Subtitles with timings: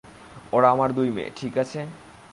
[0.53, 1.79] ওরা আমার দুই মেয়ে, ঠিক আছে?